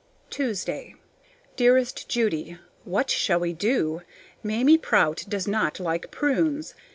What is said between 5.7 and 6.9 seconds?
like prunes.